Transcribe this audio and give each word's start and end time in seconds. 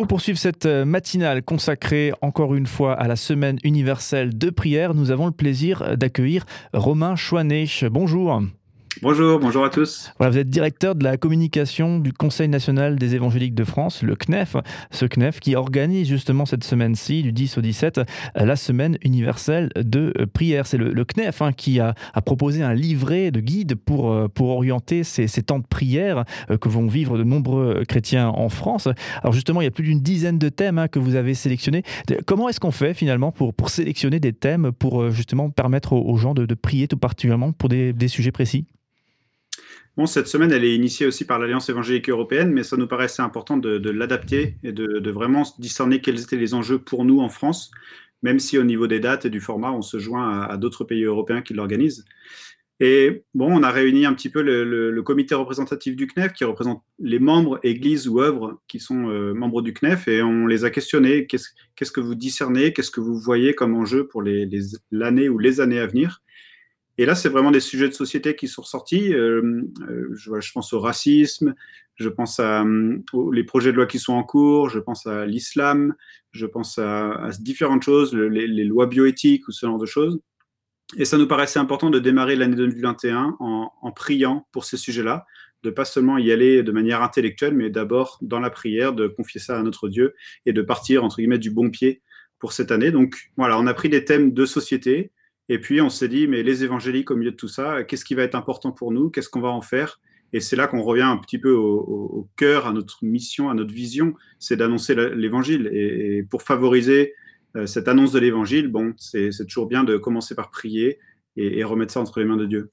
Pour 0.00 0.06
poursuivre 0.06 0.38
cette 0.38 0.64
euh, 0.64 0.86
matinale 0.86 1.42
consacrée 1.42 2.14
encore 2.22 2.54
une 2.54 2.66
fois 2.66 2.94
à 2.94 3.06
la 3.06 3.16
semaine 3.16 3.58
universelle 3.64 4.38
de 4.38 4.48
prière, 4.48 4.94
nous 4.94 5.10
avons 5.10 5.26
le 5.26 5.30
plaisir 5.30 5.98
d'accueillir 5.98 6.46
Romain 6.72 7.16
Chouanet. 7.16 7.66
Bonjour. 7.90 8.40
Bonjour, 9.02 9.38
bonjour 9.38 9.64
à 9.64 9.70
tous. 9.70 10.12
Vous 10.18 10.36
êtes 10.36 10.50
directeur 10.50 10.94
de 10.94 11.04
la 11.04 11.16
communication 11.16 12.00
du 12.00 12.12
Conseil 12.12 12.48
national 12.48 12.96
des 12.96 13.14
évangéliques 13.14 13.54
de 13.54 13.64
France, 13.64 14.02
le 14.02 14.14
CNEF. 14.14 14.56
Ce 14.90 15.06
CNEF 15.06 15.40
qui 15.40 15.54
organise 15.56 16.06
justement 16.06 16.44
cette 16.44 16.64
semaine-ci, 16.64 17.22
du 17.22 17.32
10 17.32 17.56
au 17.56 17.60
17, 17.62 18.02
la 18.34 18.56
semaine 18.56 18.98
universelle 19.02 19.70
de 19.76 20.12
prière. 20.34 20.66
C'est 20.66 20.76
le, 20.76 21.04
CNEF 21.04 21.40
hein, 21.40 21.52
qui 21.52 21.80
a, 21.80 21.94
proposé 22.26 22.62
un 22.62 22.74
livret 22.74 23.30
de 23.30 23.40
guide 23.40 23.76
pour, 23.76 24.12
euh, 24.12 24.28
pour 24.28 24.50
orienter 24.50 25.02
ces, 25.02 25.28
temps 25.42 25.60
de 25.60 25.66
prière 25.66 26.24
euh, 26.50 26.58
que 26.58 26.68
vont 26.68 26.86
vivre 26.86 27.16
de 27.16 27.24
nombreux 27.24 27.84
chrétiens 27.88 28.28
en 28.28 28.50
France. 28.50 28.86
Alors 29.22 29.32
justement, 29.32 29.62
il 29.62 29.64
y 29.64 29.68
a 29.68 29.70
plus 29.70 29.84
d'une 29.84 30.00
dizaine 30.00 30.38
de 30.38 30.50
thèmes 30.50 30.78
hein, 30.78 30.88
que 30.88 30.98
vous 30.98 31.14
avez 31.14 31.32
sélectionnés. 31.32 31.84
Comment 32.26 32.50
est-ce 32.50 32.60
qu'on 32.60 32.70
fait 32.70 32.92
finalement 32.92 33.32
pour, 33.32 33.54
pour 33.54 33.70
sélectionner 33.70 34.20
des 34.20 34.34
thèmes 34.34 34.72
pour 34.72 35.00
euh, 35.00 35.10
justement 35.10 35.48
permettre 35.48 35.94
aux, 35.94 36.16
gens 36.18 36.34
de, 36.34 36.52
prier 36.54 36.86
tout 36.86 36.98
particulièrement 36.98 37.52
pour 37.52 37.70
des 37.70 38.08
sujets 38.08 38.32
précis? 38.32 38.66
Bon, 39.96 40.06
cette 40.06 40.28
semaine, 40.28 40.52
elle 40.52 40.64
est 40.64 40.74
initiée 40.74 41.06
aussi 41.06 41.24
par 41.24 41.38
l'Alliance 41.38 41.68
évangélique 41.68 42.08
européenne, 42.08 42.52
mais 42.52 42.62
ça 42.62 42.76
nous 42.76 42.86
paraissait 42.86 43.22
important 43.22 43.56
de, 43.56 43.90
l'adapter 43.90 44.56
et 44.62 44.72
de, 44.72 45.10
vraiment 45.10 45.42
discerner 45.58 46.00
quels 46.00 46.20
étaient 46.20 46.36
les 46.36 46.54
enjeux 46.54 46.78
pour 46.78 47.04
nous 47.04 47.20
en 47.20 47.28
France, 47.28 47.70
même 48.22 48.38
si 48.38 48.56
au 48.56 48.64
niveau 48.64 48.86
des 48.86 49.00
dates 49.00 49.26
et 49.26 49.30
du 49.30 49.40
format, 49.40 49.72
on 49.72 49.82
se 49.82 49.98
joint 49.98 50.42
à, 50.42 50.56
d'autres 50.56 50.84
pays 50.84 51.04
européens 51.04 51.42
qui 51.42 51.54
l'organisent. 51.54 52.04
Et 52.82 53.24
bon, 53.34 53.52
on 53.52 53.62
a 53.62 53.70
réuni 53.70 54.06
un 54.06 54.14
petit 54.14 54.30
peu 54.30 54.40
le, 54.40 55.02
comité 55.02 55.34
représentatif 55.34 55.96
du 55.96 56.06
CNEF 56.06 56.32
qui 56.32 56.44
représente 56.44 56.82
les 56.98 57.18
membres, 57.18 57.60
églises 57.62 58.08
ou 58.08 58.22
œuvres 58.22 58.62
qui 58.68 58.80
sont 58.80 59.10
euh, 59.10 59.34
membres 59.34 59.60
du 59.60 59.74
CNEF 59.74 60.08
et 60.08 60.22
on 60.22 60.46
les 60.46 60.64
a 60.64 60.70
questionnés. 60.70 61.26
Qu'est-ce 61.26 61.92
que 61.92 62.00
vous 62.00 62.14
discernez? 62.14 62.72
Qu'est-ce 62.72 62.90
que 62.90 63.00
vous 63.00 63.18
voyez 63.18 63.54
comme 63.54 63.74
enjeu 63.74 64.06
pour 64.06 64.22
l'année 64.22 65.28
ou 65.28 65.38
les 65.38 65.60
années 65.60 65.78
à 65.78 65.86
venir? 65.86 66.22
Et 67.00 67.06
là, 67.06 67.14
c'est 67.14 67.30
vraiment 67.30 67.50
des 67.50 67.60
sujets 67.60 67.88
de 67.88 67.94
société 67.94 68.36
qui 68.36 68.46
sont 68.46 68.60
ressortis. 68.60 69.14
Euh, 69.14 69.62
euh, 69.88 70.14
je, 70.14 70.52
pense 70.52 70.74
au 70.74 70.80
racisme, 70.80 71.54
je 71.96 72.10
pense 72.10 72.38
à 72.38 72.62
euh, 72.62 72.98
les 73.32 73.42
projets 73.42 73.72
de 73.72 73.76
loi 73.76 73.86
qui 73.86 73.98
sont 73.98 74.12
en 74.12 74.22
cours, 74.22 74.68
je 74.68 74.78
pense 74.78 75.06
à 75.06 75.24
l'islam, 75.24 75.94
je 76.32 76.44
pense 76.44 76.76
à, 76.76 77.30
différentes 77.40 77.84
choses, 77.84 78.12
les, 78.12 78.64
lois 78.64 78.84
bioéthiques 78.84 79.48
ou 79.48 79.50
ce 79.50 79.64
genre 79.64 79.78
de 79.78 79.86
choses. 79.86 80.20
Et 80.98 81.06
ça 81.06 81.16
nous 81.16 81.26
paraissait 81.26 81.58
important 81.58 81.88
de 81.88 81.98
démarrer 81.98 82.36
l'année 82.36 82.56
2021 82.56 83.38
en, 83.40 83.72
en 83.80 83.92
priant 83.92 84.46
pour 84.52 84.66
ces 84.66 84.76
sujets-là, 84.76 85.24
de 85.62 85.70
pas 85.70 85.86
seulement 85.86 86.18
y 86.18 86.30
aller 86.30 86.62
de 86.62 86.70
manière 86.70 87.00
intellectuelle, 87.00 87.54
mais 87.54 87.70
d'abord 87.70 88.18
dans 88.20 88.40
la 88.40 88.50
prière, 88.50 88.92
de 88.92 89.06
confier 89.06 89.40
ça 89.40 89.58
à 89.58 89.62
notre 89.62 89.88
Dieu 89.88 90.12
et 90.44 90.52
de 90.52 90.60
partir, 90.60 91.02
entre 91.02 91.16
guillemets, 91.16 91.38
du 91.38 91.50
bon 91.50 91.70
pied 91.70 92.02
pour 92.38 92.52
cette 92.52 92.70
année. 92.70 92.90
Donc 92.90 93.30
voilà, 93.38 93.58
on 93.58 93.66
a 93.66 93.72
pris 93.72 93.88
des 93.88 94.04
thèmes 94.04 94.34
de 94.34 94.44
société, 94.44 95.12
et 95.52 95.58
puis 95.58 95.80
on 95.80 95.90
s'est 95.90 96.06
dit, 96.06 96.28
mais 96.28 96.44
les 96.44 96.62
évangéliques 96.62 97.10
au 97.10 97.16
milieu 97.16 97.32
de 97.32 97.36
tout 97.36 97.48
ça, 97.48 97.82
qu'est-ce 97.82 98.04
qui 98.04 98.14
va 98.14 98.22
être 98.22 98.36
important 98.36 98.70
pour 98.70 98.92
nous? 98.92 99.10
Qu'est-ce 99.10 99.28
qu'on 99.28 99.40
va 99.40 99.48
en 99.48 99.60
faire? 99.60 100.00
Et 100.32 100.38
c'est 100.38 100.54
là 100.54 100.68
qu'on 100.68 100.80
revient 100.80 101.02
un 101.02 101.16
petit 101.16 101.40
peu 101.40 101.50
au, 101.50 102.28
cœur, 102.36 102.68
à 102.68 102.72
notre 102.72 103.04
mission, 103.04 103.50
à 103.50 103.54
notre 103.54 103.74
vision, 103.74 104.14
c'est 104.38 104.56
d'annoncer 104.56 104.94
l'évangile. 104.94 105.68
Et, 105.72 106.22
pour 106.22 106.42
favoriser 106.42 107.14
euh, 107.56 107.66
cette 107.66 107.88
annonce 107.88 108.12
de 108.12 108.20
l'évangile, 108.20 108.68
bon, 108.68 108.94
c'est 108.96 109.30
toujours 109.44 109.66
bien 109.66 109.82
de 109.82 109.96
commencer 109.96 110.36
par 110.36 110.52
prier 110.52 111.00
et 111.36 111.64
remettre 111.64 111.92
ça 111.92 112.00
entre 112.00 112.20
les 112.20 112.26
mains 112.26 112.36
de 112.36 112.46
Dieu. 112.46 112.70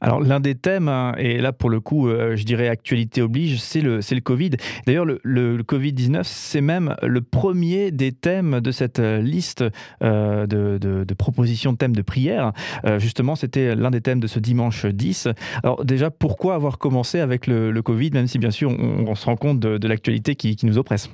Alors 0.00 0.20
l'un 0.20 0.40
des 0.40 0.54
thèmes, 0.54 0.88
hein, 0.88 1.14
et 1.18 1.38
là 1.38 1.52
pour 1.52 1.70
le 1.70 1.80
coup, 1.80 2.08
euh, 2.08 2.36
je 2.36 2.44
dirais 2.44 2.68
actualité 2.68 3.22
oblige, 3.22 3.60
c'est 3.60 3.80
le, 3.80 3.98
le 3.98 4.20
Covid. 4.20 4.50
D'ailleurs, 4.86 5.04
le, 5.04 5.20
le, 5.22 5.62
Covid-19, 5.62 6.22
c'est 6.24 6.60
même 6.60 6.94
le 7.02 7.20
premier 7.20 7.90
des 7.90 8.12
thèmes 8.12 8.60
de 8.60 8.70
cette 8.70 8.98
euh, 8.98 9.20
liste 9.20 9.64
euh, 10.02 10.46
de, 10.46 10.78
de, 10.78 11.14
propositions 11.14 11.72
de 11.72 11.78
thèmes 11.78 11.94
de 11.94 12.02
prière. 12.02 12.52
justement, 12.98 13.36
c'était 13.36 13.74
l'un 13.76 13.90
des 13.90 14.00
thèmes 14.00 14.20
de 14.20 14.26
ce 14.26 14.38
dimanche 14.38 14.84
10. 14.84 15.28
Alors 15.62 15.84
déjà, 15.84 16.10
pourquoi 16.10 16.54
avoir 16.54 16.78
commencé 16.78 17.20
avec 17.20 17.46
le, 17.46 17.82
Covid, 17.82 18.10
même 18.12 18.26
si 18.26 18.38
bien 18.38 18.50
sûr 18.50 18.70
on, 18.70 19.14
se 19.14 19.26
rend 19.26 19.36
compte 19.36 19.60
de, 19.60 19.88
l'actualité 19.88 20.34
qui, 20.34 20.56
qui 20.56 20.66
nous 20.66 20.78
oppresse? 20.78 21.08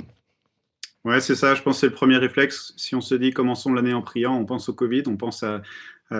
Ouais, 1.05 1.21
c'est 1.21 1.35
ça, 1.35 1.55
je 1.55 1.63
pense 1.63 1.77
que 1.77 1.81
c'est 1.81 1.87
le 1.87 1.95
premier 1.95 2.19
réflexe. 2.19 2.75
Si 2.77 2.95
on 2.95 3.01
se 3.01 3.15
dit 3.15 3.31
commençons 3.31 3.73
l'année 3.73 3.95
en 3.95 4.03
priant, 4.03 4.35
on 4.35 4.45
pense 4.45 4.69
au 4.69 4.75
Covid, 4.75 5.05
on 5.07 5.17
pense 5.17 5.43
à, 5.43 5.63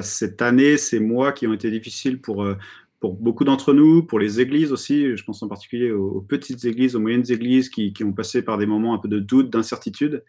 cette 0.03 0.43
année, 0.43 0.77
ces 0.77 1.01
mois 1.01 1.33
qui 1.33 1.47
ont 1.47 1.53
été 1.53 1.71
difficiles 1.71 2.21
pour, 2.21 2.45
euh, 2.45 2.57
pour 3.01 3.15
beaucoup 3.15 3.45
d'entre 3.45 3.73
nous, 3.73 4.03
pour 4.03 4.19
les 4.19 4.41
églises 4.41 4.73
aussi. 4.73 5.17
Je 5.17 5.25
pense 5.25 5.43
en 5.43 5.49
particulier 5.49 5.91
aux, 5.91 6.21
petites 6.21 6.67
églises, 6.67 6.95
aux 6.95 7.01
moyennes 7.01 7.25
églises 7.31 7.71
qui, 7.71 7.95
ont 8.05 8.13
passé 8.13 8.43
par 8.43 8.59
des 8.59 8.67
moments 8.67 8.95
un 8.95 8.99
peu 8.99 9.09
de 9.09 9.19
doute, 9.19 9.49
d'incertitude. 9.49 10.23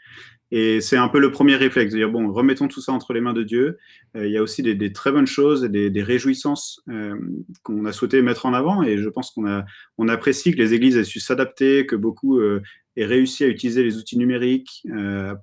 Et 0.51 0.79
c'est 0.79 0.95
un 0.95 1.09
peu 1.09 1.19
le 1.19 1.31
premier 1.31 1.57
réflexe, 1.57 1.91
de 1.91 1.97
dire, 1.97 2.09
bon, 2.09 2.31
remettons 2.31 2.69
tout 2.69 2.81
ça 2.81 2.94
entre 2.94 3.11
les 3.13 3.19
mains 3.19 3.33
de 3.33 3.44
Dieu. 3.44 3.77
Euh, 4.16 4.25
il 4.25 4.31
y 4.31 4.38
a 4.38 4.41
aussi 4.41 4.63
des, 4.63 4.94
très 4.94 5.11
bonnes 5.11 5.27
choses 5.27 5.66
et 5.66 5.69
des, 5.89 6.03
réjouissances 6.03 6.81
euh, 6.89 7.16
qu'on 7.61 7.85
a 7.85 7.91
souhaité 7.91 8.21
mettre 8.21 8.45
en 8.45 8.53
avant. 8.53 8.83
Et 8.83 8.97
je 8.97 9.09
pense 9.09 9.31
qu'on 9.31 10.07
apprécie 10.07 10.53
que 10.53 10.57
les 10.57 10.73
églises 10.73 10.95
aient 10.95 11.03
su 11.03 11.19
s'adapter, 11.19 11.85
que 11.85 11.97
beaucoup 11.97 12.39
euh, 12.39 12.61
aient 12.95 13.05
réussi 13.05 13.44
à 13.44 13.47
utiliser 13.47 13.83
les 13.83 13.97
outils 13.97 14.17
numériques 14.17 14.88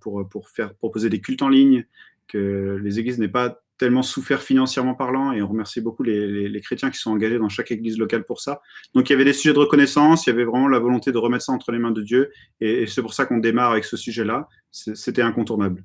pour, 0.00 0.26
pour 0.28 0.48
faire 0.48 0.74
proposer 0.74 1.10
des 1.10 1.20
cultes 1.20 1.42
en 1.42 1.48
ligne, 1.50 1.84
que 2.26 2.78
les 2.82 2.98
églises 2.98 3.18
n'aient 3.18 3.28
pas 3.28 3.62
tellement 3.78 4.02
souffert 4.02 4.42
financièrement 4.42 4.94
parlant, 4.94 5.32
et 5.32 5.40
on 5.40 5.48
remercie 5.48 5.80
beaucoup 5.80 6.02
les, 6.02 6.60
chrétiens 6.62 6.90
qui 6.90 6.98
sont 6.98 7.10
engagés 7.10 7.38
dans 7.38 7.48
chaque 7.48 7.70
église 7.70 7.98
locale 7.98 8.24
pour 8.24 8.40
ça. 8.40 8.60
Donc 8.94 9.08
il 9.08 9.12
y 9.12 9.14
avait 9.14 9.24
des 9.24 9.32
sujets 9.32 9.54
de 9.54 9.58
reconnaissance, 9.58 10.26
il 10.26 10.30
y 10.30 10.32
avait 10.32 10.44
vraiment 10.44 10.68
la 10.68 10.78
volonté 10.78 11.12
de 11.12 11.18
remettre 11.18 11.44
ça 11.44 11.52
entre 11.52 11.72
les 11.72 11.78
mains 11.78 11.92
de 11.92 12.02
Dieu, 12.02 12.30
et 12.60 12.86
c'est 12.86 13.02
pour 13.02 13.14
ça 13.14 13.24
qu'on 13.24 13.38
démarre 13.38 13.70
avec 13.72 13.84
ce 13.84 13.96
sujet-là. 13.96 14.48
C'était 14.70 15.22
incontournable. 15.22 15.84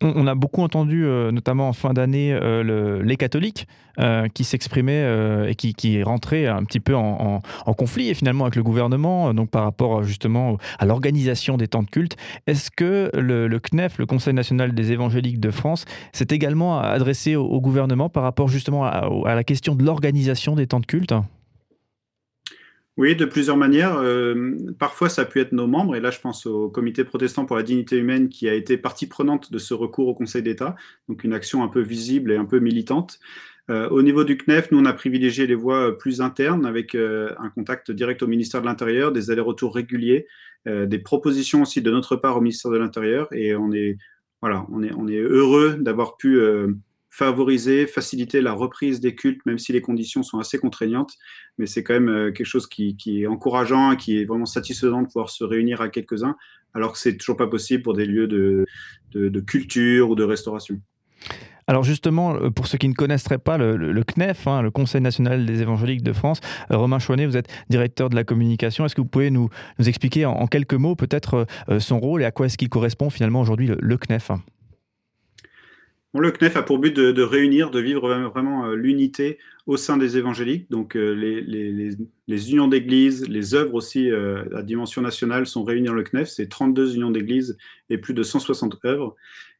On 0.00 0.26
a 0.26 0.34
beaucoup 0.34 0.62
entendu, 0.62 1.04
euh, 1.04 1.30
notamment 1.30 1.68
en 1.68 1.72
fin 1.72 1.92
d'année, 1.92 2.32
euh, 2.32 3.02
les 3.02 3.16
catholiques 3.16 3.66
euh, 3.98 4.26
qui 4.28 4.44
s'exprimaient 4.44 5.04
et 5.48 5.54
qui, 5.54 6.02
rentraient 6.02 6.46
un 6.46 6.64
petit 6.64 6.80
peu 6.80 6.94
en, 6.94 7.40
conflit 7.76 8.08
et 8.08 8.14
finalement 8.14 8.44
avec 8.44 8.56
le 8.56 8.62
gouvernement, 8.62 9.32
donc 9.34 9.50
par 9.50 9.62
rapport 9.62 10.02
justement 10.02 10.56
à 10.78 10.86
l'organisation 10.86 11.56
des 11.56 11.68
temps 11.68 11.82
de 11.82 11.90
culte. 11.90 12.16
Est-ce 12.46 12.70
que 12.70 13.10
le, 13.14 13.58
CNEF, 13.58 13.98
le 13.98 14.06
Conseil 14.06 14.34
national 14.34 14.74
des 14.74 14.92
évangéliques 14.92 15.40
de 15.40 15.50
France, 15.50 15.84
s'est 16.12 16.28
également 16.30 16.80
adressé 16.80 17.36
au, 17.36 17.60
gouvernement 17.60 18.08
par 18.08 18.22
rapport 18.22 18.48
justement 18.48 18.84
à 18.84 19.34
la 19.34 19.44
question 19.44 19.74
de 19.74 19.84
l'organisation 19.84 20.54
des 20.54 20.66
temps 20.66 20.80
de 20.80 20.86
culte? 20.86 21.12
Oui, 22.96 23.14
de 23.14 23.26
plusieurs 23.26 23.58
manières. 23.58 23.96
Euh, 23.98 24.56
parfois, 24.78 25.10
ça 25.10 25.22
a 25.22 25.24
pu 25.26 25.40
être 25.40 25.52
nos 25.52 25.66
membres, 25.66 25.96
et 25.96 26.00
là, 26.00 26.10
je 26.10 26.18
pense 26.18 26.46
au 26.46 26.70
Comité 26.70 27.04
protestant 27.04 27.44
pour 27.44 27.56
la 27.56 27.62
dignité 27.62 27.96
humaine 27.98 28.30
qui 28.30 28.48
a 28.48 28.54
été 28.54 28.78
partie 28.78 29.06
prenante 29.06 29.52
de 29.52 29.58
ce 29.58 29.74
recours 29.74 30.08
au 30.08 30.14
Conseil 30.14 30.42
d'État, 30.42 30.76
donc 31.08 31.22
une 31.22 31.34
action 31.34 31.62
un 31.62 31.68
peu 31.68 31.80
visible 31.80 32.32
et 32.32 32.36
un 32.36 32.46
peu 32.46 32.58
militante. 32.58 33.18
Euh, 33.68 33.88
au 33.90 34.00
niveau 34.00 34.24
du 34.24 34.38
CNEF, 34.38 34.70
nous, 34.70 34.78
on 34.78 34.86
a 34.86 34.94
privilégié 34.94 35.46
les 35.46 35.54
voies 35.54 35.98
plus 35.98 36.22
internes 36.22 36.64
avec 36.64 36.94
euh, 36.94 37.34
un 37.38 37.50
contact 37.50 37.90
direct 37.90 38.22
au 38.22 38.28
ministère 38.28 38.62
de 38.62 38.66
l'Intérieur, 38.66 39.12
des 39.12 39.30
allers-retours 39.30 39.74
réguliers, 39.74 40.26
des 40.66 40.98
propositions 40.98 41.62
aussi 41.62 41.80
de 41.80 41.92
notre 41.92 42.16
part 42.16 42.36
au 42.36 42.40
ministère 42.40 42.72
de 42.72 42.78
l'Intérieur, 42.78 43.28
et 43.32 43.54
on 43.54 43.70
est, 43.70 43.98
voilà, 44.40 44.66
on 44.72 44.82
est, 44.82 44.92
on 44.94 45.06
est 45.06 45.20
heureux 45.20 45.76
d'avoir 45.78 46.16
pu 46.16 46.40
favoriser, 47.16 47.86
faciliter 47.86 48.42
la 48.42 48.52
reprise 48.52 49.00
des 49.00 49.14
cultes, 49.14 49.40
même 49.46 49.58
si 49.58 49.72
les 49.72 49.80
conditions 49.80 50.22
sont 50.22 50.38
assez 50.38 50.58
contraignantes. 50.58 51.14
Mais 51.56 51.64
c'est 51.64 51.82
quand 51.82 51.94
même 51.94 52.10
euh, 52.10 52.30
quelque 52.30 52.46
chose 52.46 52.66
qui, 52.66 52.94
est 53.06 53.26
encourageant 53.26 53.92
et 53.92 53.96
qui 53.96 54.20
est 54.20 54.26
vraiment 54.26 54.44
satisfaisant 54.44 55.00
de 55.00 55.06
pouvoir 55.06 55.30
se 55.30 55.42
réunir 55.42 55.80
à 55.80 55.88
quelques-uns, 55.88 56.36
alors 56.74 56.92
que 56.92 56.98
c'est 56.98 57.16
toujours 57.16 57.38
pas 57.38 57.46
possible 57.46 57.82
pour 57.82 57.94
des 57.94 58.04
lieux 58.04 58.26
de, 58.26 58.66
de, 59.14 59.40
culture 59.40 60.10
ou 60.10 60.14
de 60.14 60.24
restauration. 60.24 60.78
Alors 61.66 61.84
justement, 61.84 62.34
euh, 62.34 62.50
pour 62.50 62.66
ceux 62.66 62.76
qui 62.76 62.88
ne 62.88 62.94
connaisseraient 62.94 63.38
pas 63.38 63.56
le, 63.56 64.04
CNEF, 64.04 64.46
hein, 64.46 64.60
le 64.60 64.70
Conseil 64.70 65.00
national 65.00 65.46
des 65.46 65.62
évangéliques 65.62 66.02
de 66.02 66.12
France, 66.12 66.40
euh, 66.70 66.76
Romain 66.76 66.98
Chouanet, 66.98 67.24
vous 67.24 67.38
êtes 67.38 67.48
directeur 67.70 68.10
de 68.10 68.14
la 68.14 68.24
communication. 68.24 68.84
Est-ce 68.84 68.94
que 68.94 69.00
vous 69.00 69.08
pouvez 69.08 69.30
nous, 69.30 69.48
nous 69.78 69.88
expliquer 69.88 70.26
en, 70.26 70.46
quelques 70.48 70.74
mots 70.74 70.96
peut-être 70.96 71.46
son 71.78 71.98
rôle 71.98 72.20
et 72.20 72.26
à 72.26 72.30
quoi 72.30 72.44
est-ce 72.44 72.58
qu'il 72.58 72.68
correspond 72.68 73.08
finalement 73.08 73.40
aujourd'hui 73.40 73.70
le 73.80 73.96
CNEF 73.96 74.30
le 76.20 76.30
CNEF 76.30 76.56
a 76.56 76.62
pour 76.62 76.78
but 76.78 76.94
de, 76.94 77.22
réunir, 77.22 77.70
de 77.70 77.80
vivre 77.80 78.14
vraiment 78.28 78.66
euh, 78.66 78.74
l'unité 78.74 79.38
au 79.66 79.76
sein 79.76 79.96
des 79.96 80.16
évangéliques. 80.16 80.70
Donc 80.70 80.96
euh, 80.96 81.12
les, 81.12 82.50
unions 82.50 82.68
d'églises, 82.68 83.28
les 83.28 83.54
œuvres 83.54 83.74
aussi 83.74 84.10
euh, 84.10 84.44
à 84.54 84.62
dimension 84.62 85.02
nationale 85.02 85.46
sont 85.46 85.64
réunies 85.64 85.88
dans 85.88 85.94
le 85.94 86.04
CNEF. 86.04 86.28
C'est 86.28 86.48
32 86.48 86.94
unions 86.94 87.10
d'églises 87.10 87.56
et 87.90 87.98
plus 87.98 88.14
de 88.14 88.22
160 88.22 88.78
œuvres. 88.84 89.16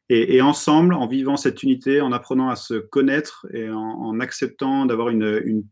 Et, 0.09 0.39
ensemble, 0.39 0.93
en 0.93 1.05
vivant 1.05 1.35
cette 1.35 1.63
unité, 1.63 1.99
en 1.99 2.13
apprenant 2.13 2.47
à 2.47 2.55
se 2.55 2.75
connaître 2.75 3.45
et 3.53 3.69
en, 3.69 4.21
acceptant 4.21 4.85
d'avoir 4.85 5.09
une, 5.09 5.65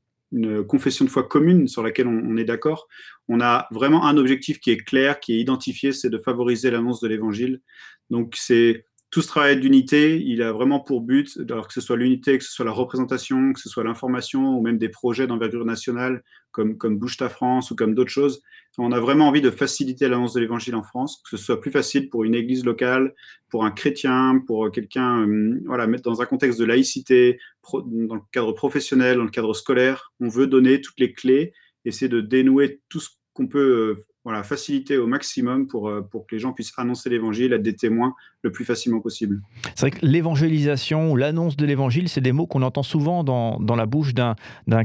confession 0.68 1.06
de 1.06 1.10
foi 1.10 1.24
commune 1.24 1.70
sur 1.70 1.82
laquelle 1.82 2.08
on, 2.08 2.22
on 2.22 2.36
est 2.36 2.44
d'accord, 2.44 2.90
on 3.30 3.40
a 3.40 3.70
vraiment 3.72 4.06
un 4.06 4.18
objectif 4.18 4.60
qui 4.60 4.72
est 4.72 4.84
clair, 4.84 5.22
qui 5.22 5.38
est 5.38 5.40
identifié, 5.40 5.94
c'est 5.94 6.10
de 6.10 6.18
favoriser 6.18 6.70
l'annonce 6.70 7.00
de 7.00 7.08
l'évangile. 7.08 7.62
Donc 8.10 8.36
c'est 8.36 8.84
tout 9.16 9.22
ce 9.22 9.28
travail 9.28 9.58
d'unité, 9.58 10.22
il 10.22 10.42
a 10.42 10.52
vraiment 10.52 10.82
pour 10.82 11.00
but, 11.00 11.40
alors 11.50 11.70
que 11.70 11.74
ce 11.74 11.80
soit 11.80 11.96
l'unité, 11.96 12.38
que 12.38 12.44
ce 12.44 12.52
soit 12.52 12.66
la 12.66 12.74
représentation, 12.74 13.54
que 13.54 13.62
ce 13.62 13.70
soit 13.70 13.86
l'information, 13.86 14.58
ou 14.58 14.62
même 14.62 14.78
des 14.78 14.90
projets 14.90 15.26
d'envergure 15.26 15.64
nationale, 15.64 16.22
comme, 16.52 16.78
comme 16.78 16.98
Bouge 16.98 17.16
ta 17.16 17.30
France 17.30 17.72
ou 17.72 17.78
comme 17.78 17.96
d'autres 17.96 18.12
choses, 18.12 18.42
on 18.78 18.92
a 18.92 19.00
vraiment 19.00 19.30
envie 19.30 19.40
de 19.40 19.52
faciliter 19.52 20.10
l'annonce 20.10 20.34
de 20.34 20.42
l'évangile 20.42 20.76
en 20.76 20.84
France, 20.84 21.24
que 21.24 21.38
ce 21.38 21.38
soit 21.38 21.62
plus 21.62 21.72
facile 21.72 22.10
pour 22.10 22.26
une 22.26 22.36
église 22.36 22.66
locale, 22.66 23.16
pour 23.48 23.64
un 23.64 23.72
chrétien, 23.72 24.44
pour 24.46 24.70
quelqu'un, 24.70 25.26
euh, 25.26 25.62
voilà, 25.66 25.88
mettre 25.88 26.04
dans 26.04 26.22
un 26.22 26.26
contexte 26.26 26.60
de 26.60 26.66
laïcité, 26.66 27.40
dans 27.72 28.16
le 28.16 28.22
cadre 28.34 28.52
professionnel, 28.52 29.16
dans 29.16 29.24
le 29.24 29.30
cadre 29.30 29.54
scolaire. 29.54 30.12
On 30.20 30.28
veut 30.28 30.48
donner 30.48 30.82
toutes 30.82 31.00
les 31.00 31.14
clés, 31.14 31.54
essayer 31.86 32.10
de 32.10 32.20
dénouer 32.20 32.82
tout 32.90 33.00
ce 33.00 33.12
qu'on 33.32 33.48
peut 33.48 33.96
euh, 33.98 34.06
voilà, 34.26 34.42
faciliter 34.42 34.98
au 34.98 35.06
maximum 35.06 35.68
pour, 35.68 35.88
euh, 35.88 36.02
pour 36.02 36.26
que 36.26 36.34
les 36.34 36.40
gens 36.40 36.52
puissent 36.52 36.74
annoncer 36.78 37.12
l'évangile, 37.12 37.54
être 37.54 37.62
des 37.62 37.76
témoins 37.76 38.16
le 38.42 38.52
plus 38.52 38.66
facilement 38.66 39.00
possible. 39.00 39.40
C'est 39.76 39.82
vrai 39.82 39.92
que 39.92 40.04
l'évangélisation 40.04 41.12
ou 41.12 41.16
l'annonce 41.16 41.56
de 41.56 41.66
l'évangile, 41.66 42.10
c'est 42.10 42.22
des 42.22 42.32
mots 42.32 42.48
qu'on 42.48 42.64
entend 42.64 42.82
souvent 42.82 43.24
dans, 43.24 43.60
dans 43.60 43.76
la 43.76 43.86
bouche 43.86 44.16
d'un 44.16 44.36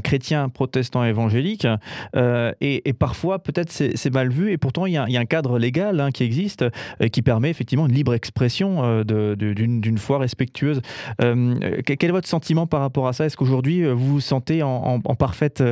chrétien 0.01 0.47
protestant 0.49 1.03
évangélique. 1.03 1.67
Euh, 2.15 2.51
et, 2.61 2.87
et, 2.87 2.93
parfois, 2.93 3.39
peut-être 3.39 3.71
c'est 3.71 4.13
mal 4.13 4.29
vu. 4.29 4.51
Et 4.51 4.59
pourtant, 4.59 4.85
il 4.85 4.93
y 4.93 4.97
a, 4.97 5.05
un 5.05 5.25
cadre 5.25 5.57
légal 5.57 5.99
hein, 5.99 6.11
qui 6.11 6.23
existe 6.23 6.61
euh, 6.61 7.07
qui 7.07 7.23
permet 7.23 7.49
effectivement 7.49 7.87
une 7.87 7.93
libre 7.93 8.13
expression 8.13 9.03
d'une 9.03 9.97
foi 9.97 10.19
respectueuse. 10.19 10.81
quel 11.19 11.97
est 11.99 12.11
votre 12.11 12.27
sentiment 12.27 12.67
par 12.67 12.81
rapport 12.81 13.07
à 13.07 13.13
ça? 13.13 13.25
Est-ce 13.25 13.37
qu'aujourd'hui, 13.37 13.83
vous 13.85 14.13
vous 14.13 14.21
sentez 14.21 14.61
en, 14.61 15.01
en, 15.03 15.15
parfaite 15.15 15.63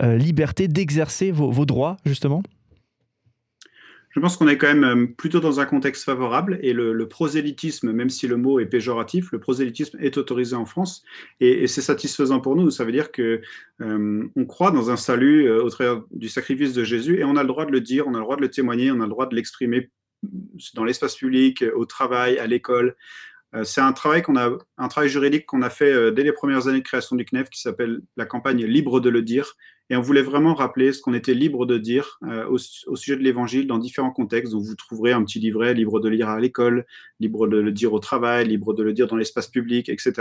liberté 0.00 0.66
d'exercer 0.66 1.30
vos 1.30 1.66
droits, 1.66 1.98
justement? 2.06 2.42
Je 4.18 4.20
pense 4.20 4.36
qu'on 4.36 4.48
est 4.48 4.58
quand 4.58 4.66
même 4.66 4.84
euh, 4.84 5.06
plutôt 5.06 5.38
dans 5.38 5.60
un 5.60 5.64
contexte 5.64 6.02
favorable 6.02 6.58
et 6.60 6.72
le, 6.72 7.06
prosélytisme, 7.06 7.92
même 7.92 8.10
si 8.10 8.26
le 8.26 8.36
mot 8.36 8.58
est 8.58 8.66
péjoratif, 8.66 9.30
le 9.30 9.38
prosélytisme 9.38 9.96
est 10.00 10.16
autorisé 10.16 10.56
en 10.56 10.66
France 10.66 11.04
et, 11.38 11.68
c'est 11.68 11.82
satisfaisant 11.82 12.40
pour 12.40 12.56
nous. 12.56 12.72
Ça 12.72 12.84
veut 12.84 12.90
dire 12.90 13.12
que 13.12 13.40
euh, 13.80 14.28
on 14.34 14.44
croit 14.44 14.72
dans 14.72 14.90
un 14.90 14.96
salut 14.96 15.46
euh, 15.46 15.62
au 15.62 15.70
travers 15.70 16.02
du 16.10 16.28
sacrifice 16.28 16.72
de 16.72 16.82
Jésus 16.82 17.20
et 17.20 17.24
on 17.24 17.36
a 17.36 17.42
le 17.42 17.48
droit 17.48 17.64
de 17.64 17.70
le 17.70 17.80
dire, 17.80 18.08
on 18.08 18.14
a 18.14 18.18
le 18.18 18.24
droit 18.24 18.34
de 18.34 18.42
le 18.42 18.50
témoigner, 18.50 18.90
on 18.90 19.00
a 19.00 19.04
le 19.04 19.10
droit 19.10 19.26
de 19.26 19.36
l'exprimer 19.36 19.88
dans 20.74 20.82
l'espace 20.82 21.14
public, 21.14 21.64
au 21.76 21.84
travail, 21.86 22.40
à 22.40 22.48
l'école. 22.48 22.96
c'est 23.62 23.80
un 23.80 23.92
travail 23.92 24.22
qu'on 24.22 24.36
a, 24.36 24.50
un 24.78 24.88
travail 24.88 25.08
juridique 25.08 25.46
qu'on 25.46 25.62
a 25.62 25.70
fait 25.70 26.10
dès 26.10 26.24
les 26.24 26.32
premières 26.32 26.66
années 26.66 26.80
de 26.80 26.84
création 26.84 27.14
du 27.14 27.24
CNEF 27.24 27.48
qui 27.50 27.60
s'appelle 27.60 28.00
la 28.16 28.26
campagne 28.26 28.64
Libre 28.64 28.98
de 28.98 29.10
le 29.10 29.22
dire, 29.22 29.54
et 29.90 29.96
on 29.96 30.00
voulait 30.00 30.22
vraiment 30.22 30.54
rappeler 30.54 30.92
ce 30.92 31.00
qu'on 31.00 31.14
était 31.14 31.34
libre 31.34 31.64
de 31.64 31.78
dire 31.78 32.18
euh, 32.24 32.46
au, 32.48 32.58
sujet 32.58 33.16
de 33.16 33.22
l'évangile 33.22 33.66
dans 33.66 33.78
différents 33.78 34.10
contextes. 34.10 34.52
Donc 34.52 34.62
vous 34.62 34.74
trouverez 34.74 35.12
un 35.12 35.24
petit 35.24 35.38
livret 35.38 35.72
libre 35.72 36.00
de 36.00 36.08
lire 36.08 36.28
à 36.28 36.38
l'école, 36.38 36.86
libre 37.20 37.48
de 37.48 37.58
le 37.58 37.72
dire 37.72 37.92
au 37.92 37.98
travail, 37.98 38.46
libre 38.48 38.74
de 38.74 38.82
le 38.82 38.92
dire 38.92 39.06
dans 39.06 39.16
l'espace 39.16 39.48
public, 39.48 39.88
etc. 39.88 40.12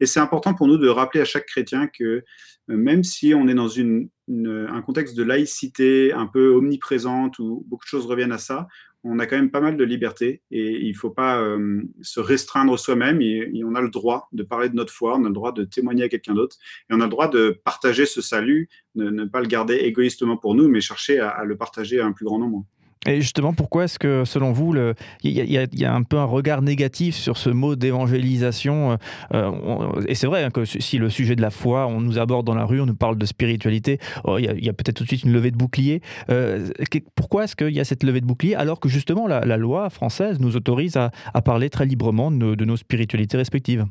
Et 0.00 0.06
c'est 0.06 0.20
important 0.20 0.54
pour 0.54 0.66
nous 0.66 0.76
de 0.76 0.88
rappeler 0.88 1.20
à 1.20 1.24
chaque 1.24 1.46
chrétien 1.46 1.86
que 1.86 2.04
euh, 2.04 2.22
même 2.68 3.02
si 3.02 3.34
on 3.34 3.48
est 3.48 3.54
dans 3.54 3.70
un 3.78 4.82
contexte 4.82 5.16
de 5.16 5.22
laïcité 5.22 6.12
un 6.12 6.26
peu 6.26 6.50
omniprésente 6.50 7.38
où 7.38 7.64
beaucoup 7.66 7.84
de 7.84 7.88
choses 7.88 8.06
reviennent 8.06 8.32
à 8.32 8.38
ça, 8.38 8.68
on 9.08 9.18
a 9.18 9.26
quand 9.26 9.36
même 9.36 9.50
pas 9.50 9.60
mal 9.60 9.76
de 9.76 9.84
liberté 9.84 10.42
et 10.50 10.80
il 10.80 10.92
ne 10.92 10.96
faut 10.96 11.10
pas 11.10 11.40
euh, 11.40 11.82
se 12.02 12.20
restreindre 12.20 12.78
soi-même. 12.78 13.20
On 13.64 13.74
a 13.74 13.80
le 13.80 13.90
droit 13.90 14.28
de 14.32 14.42
parler 14.42 14.68
de 14.68 14.74
notre 14.74 14.92
foi, 14.92 15.16
on 15.16 15.24
a 15.24 15.28
le 15.28 15.34
droit 15.34 15.52
de 15.52 15.64
témoigner 15.64 16.04
à 16.04 16.08
quelqu'un 16.08 16.34
d'autre 16.34 16.56
et 16.90 16.94
on 16.94 17.00
a 17.00 17.04
le 17.04 17.10
droit 17.10 17.28
de 17.28 17.60
partager 17.64 18.06
ce 18.06 18.20
salut, 18.20 18.68
ne, 18.94 19.10
ne 19.10 19.24
pas 19.24 19.40
le 19.40 19.46
garder 19.46 19.76
égoïstement 19.76 20.36
pour 20.36 20.54
nous, 20.54 20.68
mais 20.68 20.80
chercher 20.80 21.18
à 21.20 21.44
le 21.44 21.56
partager 21.56 22.00
à 22.00 22.06
un 22.06 22.12
plus 22.12 22.24
grand 22.24 22.38
nombre. 22.38 22.64
Et 23.06 23.20
justement, 23.20 23.52
pourquoi 23.52 23.84
est-ce 23.84 23.98
que, 23.98 24.24
selon 24.24 24.52
vous, 24.52 24.74
il 25.22 25.30
y, 25.32 25.84
a 25.84 25.94
un 25.94 26.02
peu 26.02 26.18
un 26.18 26.24
regard 26.24 26.62
négatif 26.62 27.14
sur 27.14 27.36
ce 27.36 27.48
mot 27.48 27.76
d'évangélisation 27.76 28.92
euh, 28.92 28.96
euh, 29.34 30.02
Et 30.08 30.14
c'est 30.14 30.26
vrai 30.26 30.44
hein, 30.44 30.50
que 30.50 30.64
si 30.64 30.98
le 30.98 31.08
sujet 31.08 31.36
de 31.36 31.42
la 31.42 31.50
foi, 31.50 31.86
on 31.86 32.00
nous 32.00 32.18
aborde 32.18 32.46
dans 32.46 32.54
la 32.54 32.64
rue, 32.64 32.80
on 32.80 32.86
nous 32.86 32.96
parle 32.96 33.16
de 33.16 33.26
spiritualité, 33.26 33.98
oh, 34.24 34.38
il 34.38 34.64
y 34.64 34.68
a, 34.68 34.72
peut-être 34.72 34.96
tout 34.96 35.04
de 35.04 35.08
suite 35.08 35.22
une 35.22 35.32
levée 35.32 35.50
de 35.50 35.56
bouclier. 35.56 36.02
Euh, 36.30 36.70
pourquoi 37.14 37.44
est-ce 37.44 37.56
qu'il 37.56 37.70
y 37.70 37.80
a 37.80 37.84
cette 37.84 38.02
levée 38.02 38.20
de 38.20 38.26
bouclier 38.26 38.54
alors 38.56 38.80
que 38.80 38.88
justement 38.88 39.26
la, 39.26 39.56
loi 39.56 39.90
française 39.90 40.38
nous 40.40 40.56
autorise 40.56 40.96
à, 40.96 41.10
parler 41.42 41.70
très 41.70 41.86
librement 41.86 42.30
de 42.30 42.64
nos 42.64 42.76
spiritualités 42.76 43.36
respectives? 43.36 43.86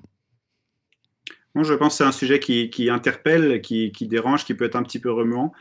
Moi, 1.58 1.64
je 1.64 1.74
pense 1.74 1.94
que 1.94 1.98
c'est 1.98 2.04
un 2.04 2.12
sujet 2.12 2.40
qui, 2.40 2.90
interpelle, 2.92 3.62
qui, 3.62 3.92
dérange, 4.02 4.46
qui 4.46 4.54
peut 4.54 4.64
être 4.64 4.76
un 4.76 4.84
petit 4.84 5.00
peu 5.00 5.12
remuant, 5.12 5.54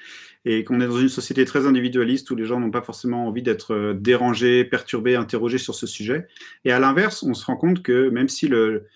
et 0.44 0.62
qu'on 0.62 0.78
est 0.82 0.86
dans 0.86 1.00
une 1.00 1.08
société 1.08 1.46
très 1.46 1.66
individualiste 1.66 2.30
où 2.30 2.36
les 2.36 2.44
gens 2.44 2.60
n'ont 2.60 2.70
pas 2.70 2.82
forcément 2.82 3.26
envie 3.26 3.42
d'être 3.42 3.72
euh, 3.72 3.94
dérangés, 3.94 4.66
perturbés, 4.66 5.16
interrogés 5.16 5.56
sur 5.56 5.74
ce 5.74 5.86
sujet. 5.86 6.26
Et 6.66 6.70
à 6.70 6.78
l'inverse, 6.78 7.22
on 7.22 7.32
se 7.32 7.46
rend 7.46 7.56
compte 7.56 7.82
que 7.82 8.10
même 8.10 8.28
si 8.28 8.46
le, 8.46 8.86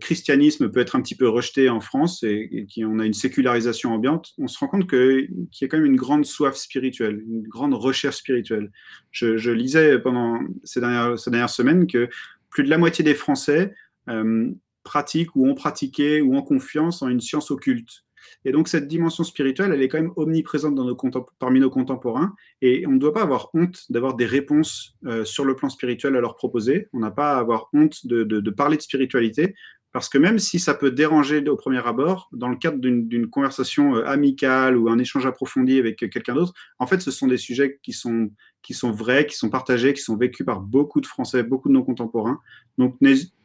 christianisme 0.00 0.70
peut 0.70 0.78
être 0.78 0.94
un 0.94 1.02
petit 1.02 1.16
peu 1.16 1.28
rejeté 1.28 1.68
en 1.70 1.80
France 1.80 2.22
et, 2.22 2.68
qu'on 2.72 3.00
a 3.00 3.04
une 3.04 3.14
sécularisation 3.14 3.92
ambiante, 3.92 4.32
on 4.38 4.46
se 4.46 4.60
rend 4.60 4.68
compte 4.68 4.88
qu'il 4.88 5.28
y 5.60 5.64
a 5.64 5.66
quand 5.66 5.76
même 5.76 5.86
une 5.86 5.96
grande 5.96 6.24
soif 6.24 6.54
spirituelle, 6.54 7.20
une 7.28 7.42
grande 7.42 7.74
recherche 7.74 8.18
spirituelle. 8.18 8.70
Je, 9.10 9.50
lisais 9.50 9.98
pendant 9.98 10.38
ces 10.62 10.80
dernières, 10.80 11.50
semaines 11.50 11.88
que 11.88 12.08
plus 12.48 12.62
de 12.62 12.70
la 12.70 12.78
moitié 12.78 13.04
des 13.04 13.14
Français 13.14 13.74
euh, 14.08 14.48
pratiquent 14.88 15.36
ou 15.36 15.46
ont 15.46 15.54
pratiqué 15.54 16.22
ou 16.22 16.34
en 16.34 16.42
confiance 16.42 17.02
en 17.02 17.08
une 17.08 17.20
science 17.20 17.50
occulte. 17.50 18.04
Et 18.44 18.52
donc 18.52 18.68
cette 18.68 18.88
dimension 18.88 19.24
spirituelle, 19.24 19.72
elle 19.72 19.82
est 19.82 19.88
quand 19.88 20.00
même 20.00 20.12
omniprésente 20.16 20.74
dans 20.74 20.84
nos 20.84 20.96
parmi 21.38 21.60
nos 21.60 21.70
contemporains, 21.70 22.34
et 22.62 22.86
on 22.86 22.92
ne 22.92 22.98
doit 22.98 23.12
pas 23.12 23.22
avoir 23.22 23.50
honte 23.54 23.84
d'avoir 23.90 24.14
des 24.14 24.26
réponses 24.26 24.96
euh, 25.04 25.24
sur 25.24 25.44
le 25.44 25.54
plan 25.54 25.68
spirituel 25.68 26.16
à 26.16 26.20
leur 26.20 26.34
proposer. 26.36 26.88
On 26.92 27.00
n'a 27.00 27.10
pas 27.10 27.34
à 27.34 27.38
avoir 27.38 27.68
honte 27.72 28.06
de, 28.06 28.50
parler 28.50 28.76
de 28.76 28.82
spiritualité, 28.82 29.54
parce 29.98 30.08
que 30.08 30.18
même 30.18 30.38
si 30.38 30.60
ça 30.60 30.74
peut 30.74 30.92
déranger 30.92 31.42
au 31.48 31.56
premier 31.56 31.84
abord, 31.84 32.28
dans 32.30 32.48
le 32.48 32.54
cadre 32.54 32.78
d'une 32.78 33.28
conversation 33.28 33.96
euh, 33.96 34.06
amicale 34.06 34.76
ou 34.76 34.88
un 34.88 34.96
échange 34.96 35.26
approfondi 35.26 35.76
avec 35.76 35.96
quelqu'un 35.96 36.36
d'autre, 36.36 36.52
en 36.78 36.86
fait, 36.86 37.00
ce 37.00 37.10
sont 37.10 37.26
des 37.26 37.36
sujets 37.36 37.80
qui 37.82 37.92
sont, 37.92 38.30
qui 38.62 38.74
sont 38.74 38.92
vrais, 38.92 39.26
qui 39.26 39.34
sont 39.34 39.50
partagés, 39.50 39.92
qui 39.94 40.00
sont 40.00 40.16
vécus 40.16 40.46
par 40.46 40.60
beaucoup 40.60 41.00
de 41.00 41.06
Français, 41.06 41.42
beaucoup 41.42 41.68
de 41.68 41.74
nos 41.74 41.82
contemporains. 41.82 42.38
Donc, 42.78 42.96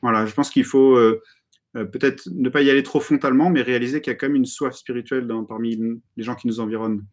voilà, 0.04 0.28
je 0.28 0.34
pense 0.36 0.52
qu'il 0.52 0.64
faut 0.64 0.96
euh, 0.96 1.24
euh, 1.76 1.86
peut-être 1.86 2.30
ne 2.32 2.50
pas 2.50 2.62
y 2.62 2.70
aller 2.70 2.84
trop 2.84 3.00
frontalement, 3.00 3.50
mais 3.50 3.64
réaliser 3.64 4.00
qu'il 4.00 4.12
y 4.12 4.16
a 4.16 4.16
quand 4.16 4.28
même 4.28 4.36
une 4.36 4.46
soif 4.46 4.76
spirituelle 4.76 5.28
parmi 5.50 5.76
les 6.18 6.24
gens 6.24 6.36
qui 6.36 6.46
nous 6.46 6.60
environnent. 6.60 7.04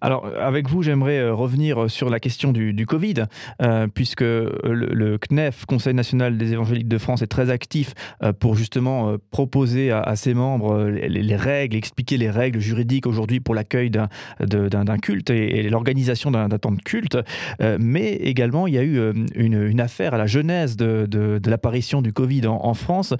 Alors, 0.00 0.26
avec 0.38 0.68
vous, 0.68 0.82
j'aimerais 0.82 1.18
euh, 1.18 1.34
revenir 1.34 1.90
sur 1.90 2.10
la 2.10 2.20
question 2.20 2.52
du, 2.52 2.86
Covid, 2.86 3.24
euh, 3.62 3.86
puisque 3.92 4.20
le, 4.20 5.18
CNEF, 5.18 5.64
Conseil 5.66 5.94
national 5.94 6.36
des 6.36 6.52
évangéliques 6.52 6.88
de 6.88 6.98
France, 6.98 7.22
est 7.22 7.26
très 7.26 7.50
actif 7.50 7.94
pour 8.40 8.54
justement 8.54 9.16
proposer 9.30 9.90
à, 9.90 10.16
ses 10.16 10.34
membres 10.34 10.86
les, 10.88 11.36
règles, 11.36 11.76
expliquer 11.76 12.16
les 12.16 12.30
règles 12.30 12.60
juridiques 12.60 13.06
aujourd'hui 13.06 13.40
pour 13.40 13.54
l'accueil 13.54 13.90
d'un 13.90 14.98
culte 14.98 15.30
et, 15.30 15.68
l'organisation 15.68 16.30
d'un 16.30 16.48
temps 16.48 16.72
de 16.72 16.80
culte. 16.80 17.18
mais 17.78 18.12
également, 18.14 18.66
il 18.66 18.74
y 18.74 18.78
a 18.78 18.82
eu 18.82 19.00
une, 19.34 19.80
affaire 19.80 20.14
à 20.14 20.18
la 20.18 20.26
genèse 20.26 20.76
de, 20.76 21.40
l'apparition 21.46 22.02
du 22.02 22.12
Covid 22.12 22.46
en, 22.46 22.74
France 22.74 23.14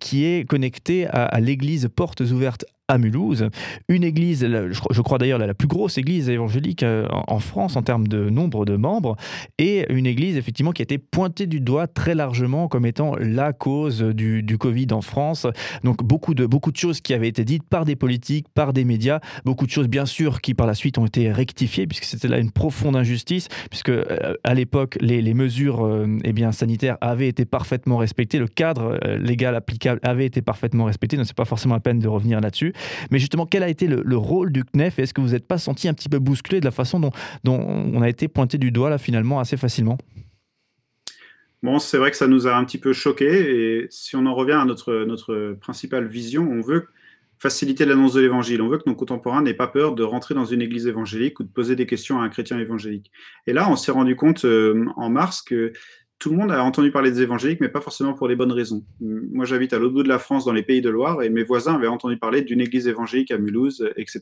qui 0.00 0.24
est 0.24 0.48
connectée 0.48 1.06
à 1.06 1.40
l'église 1.40 1.88
Portes 1.94 2.20
Ouvertes 2.20 2.64
à 2.92 2.98
Mulhouse, 2.98 3.48
une 3.88 4.04
église, 4.04 4.46
je 4.46 5.00
crois 5.00 5.16
d'ailleurs 5.16 5.38
la 5.38 5.54
plus 5.54 5.66
grosse 5.66 5.96
église 5.96 6.28
évangélique 6.28 6.82
euh, 6.82 7.08
en 7.10 7.38
France 7.38 7.74
en 7.74 7.82
termes 7.82 8.06
de 8.06 8.28
nombre 8.28 8.66
de 8.66 8.76
membres, 8.76 9.16
et 9.56 9.90
une 9.90 10.04
église 10.04 10.36
effectivement 10.36 10.72
qui 10.72 10.82
a 10.82 10.84
été 10.84 10.98
pointée 10.98 11.46
du 11.46 11.60
doigt 11.60 11.86
très 11.86 12.14
largement 12.14 12.68
comme 12.68 12.84
étant 12.84 13.16
la 13.16 13.54
cause 13.54 14.02
du, 14.02 14.44
Covid 14.60 14.88
en 14.92 15.00
France. 15.00 15.46
Donc 15.82 16.04
beaucoup 16.04 16.34
de, 16.34 16.44
beaucoup 16.44 16.70
de 16.70 16.76
choses 16.76 17.00
qui 17.00 17.14
avaient 17.14 17.28
été 17.28 17.44
dites 17.44 17.62
par 17.62 17.86
des 17.86 17.96
politiques, 17.96 18.46
par 18.54 18.74
des 18.74 18.84
médias, 18.84 19.20
beaucoup 19.46 19.64
de 19.64 19.70
choses 19.70 19.88
bien 19.88 20.04
sûr 20.04 20.42
qui 20.42 20.52
par 20.52 20.66
la 20.66 20.74
suite 20.74 20.98
ont 20.98 21.06
été 21.06 21.32
rectifiées 21.32 21.86
puisque 21.86 22.04
c'était 22.04 22.28
là 22.28 22.38
une 22.38 22.50
profonde 22.50 22.94
injustice, 22.94 23.48
puisque 23.70 23.88
euh, 23.88 24.34
à 24.44 24.52
l'époque 24.52 24.98
les, 25.00 25.32
mesures 25.32 25.86
euh, 25.86 26.18
eh 26.24 26.34
bien, 26.34 26.52
sanitaires 26.52 26.98
avaient 27.00 27.28
été 27.28 27.46
parfaitement 27.46 27.96
respectées, 27.96 28.38
le 28.38 28.48
cadre 28.48 29.00
légal 29.16 29.56
applicable 29.56 29.98
avait 30.02 30.26
été 30.26 30.42
parfaitement 30.42 30.84
respecté, 30.84 31.16
donc 31.16 31.24
c'est 31.26 31.34
pas 31.34 31.46
forcément 31.46 31.74
la 31.74 31.80
peine 31.80 31.98
de 31.98 32.08
revenir 32.08 32.40
là-dessus. 32.40 32.74
Mais 33.10 33.18
justement, 33.18 33.46
quel 33.46 33.62
a 33.62 33.68
été 33.68 33.86
le, 33.86 34.16
rôle 34.16 34.52
du 34.52 34.64
CNEF 34.64 34.98
Est-ce 34.98 35.14
que 35.14 35.20
vous 35.20 35.30
n'êtes 35.30 35.46
pas 35.46 35.58
senti 35.58 35.88
un 35.88 35.94
petit 35.94 36.08
peu 36.08 36.18
bousculé 36.18 36.60
de 36.60 36.64
la 36.64 36.70
façon 36.70 37.00
dont, 37.00 37.12
on 37.44 38.02
a 38.02 38.08
été 38.08 38.28
pointé 38.28 38.58
du 38.58 38.70
doigt 38.70 38.90
là 38.90 38.98
finalement 38.98 39.40
assez 39.40 39.56
facilement? 39.56 39.98
Bon, 41.62 41.78
c'est 41.78 41.96
vrai 41.98 42.10
que 42.10 42.16
ça 42.16 42.26
nous 42.26 42.48
a 42.48 42.56
un 42.56 42.64
petit 42.64 42.78
peu 42.78 42.92
choqué. 42.92 43.26
Et 43.26 43.86
si 43.90 44.16
on 44.16 44.26
en 44.26 44.34
revient 44.34 44.52
à 44.52 44.64
notre, 44.64 45.04
notre 45.04 45.56
principale 45.60 46.06
vision, 46.06 46.48
on 46.50 46.60
veut 46.60 46.88
faciliter 47.42 47.84
l'annonce 47.84 48.14
de 48.14 48.20
l'évangile. 48.20 48.62
On 48.62 48.68
veut 48.68 48.78
que 48.78 48.88
nos 48.88 48.94
contemporains 48.94 49.42
n'aient 49.42 49.52
pas 49.52 49.66
peur 49.66 49.96
de 49.96 50.04
rentrer 50.04 50.32
dans 50.32 50.44
une 50.44 50.62
église 50.62 50.86
évangélique 50.86 51.40
ou 51.40 51.42
de 51.42 51.48
poser 51.48 51.74
des 51.74 51.86
questions 51.86 52.20
à 52.20 52.24
un 52.24 52.28
chrétien 52.28 52.56
évangélique. 52.56 53.10
Et 53.48 53.52
là, 53.52 53.68
on 53.68 53.74
s'est 53.74 53.90
rendu 53.90 54.14
compte 54.14 54.44
euh, 54.44 54.86
en 54.96 55.10
mars 55.10 55.42
que 55.42 55.72
tout 56.22 56.30
le 56.30 56.36
monde 56.36 56.52
a 56.52 56.62
entendu 56.62 56.92
parler 56.92 57.10
des 57.10 57.22
évangéliques, 57.22 57.60
mais 57.60 57.68
pas 57.68 57.80
forcément 57.80 58.14
pour 58.14 58.28
les 58.28 58.36
bonnes 58.36 58.52
raisons. 58.52 58.84
Moi, 59.00 59.44
j'habite 59.44 59.72
à 59.72 59.80
l'autre 59.80 59.94
bout 59.94 60.04
de 60.04 60.08
la 60.08 60.20
France, 60.20 60.44
dans 60.44 60.52
les 60.52 60.62
pays 60.62 60.80
de 60.80 60.88
Loire, 60.88 61.20
et 61.20 61.30
mes 61.30 61.42
voisins 61.42 61.74
avaient 61.74 61.88
entendu 61.88 62.16
parler 62.16 62.42
d'une 62.42 62.60
église 62.60 62.86
évangélique 62.86 63.32
à 63.32 63.38
Mulhouse, 63.38 63.90
etc. 63.96 64.20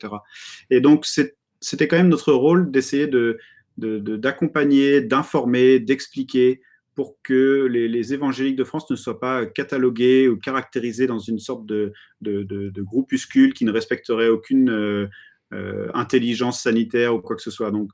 Et 0.70 0.80
donc, 0.80 1.04
c'était 1.04 1.88
quand 1.88 1.98
même 1.98 2.08
notre 2.08 2.32
rôle 2.32 2.70
d'essayer 2.70 3.06
de, 3.06 3.38
d'accompagner, 3.76 5.02
d'informer, 5.02 5.78
d'expliquer, 5.78 6.62
pour 6.94 7.18
que 7.22 7.66
les, 7.66 8.14
évangéliques 8.14 8.56
de 8.56 8.64
France 8.64 8.90
ne 8.90 8.96
soient 8.96 9.20
pas 9.20 9.44
catalogués 9.44 10.26
ou 10.26 10.38
caractérisés 10.38 11.06
dans 11.06 11.18
une 11.18 11.38
sorte 11.38 11.66
de, 11.66 11.92
de, 12.22 12.82
groupuscule 12.82 13.52
qui 13.52 13.66
ne 13.66 13.72
respecterait 13.72 14.30
aucune 14.30 15.10
intelligence 15.92 16.62
sanitaire 16.62 17.14
ou 17.14 17.20
quoi 17.20 17.36
que 17.36 17.42
ce 17.42 17.50
soit. 17.50 17.70
Donc, 17.70 17.90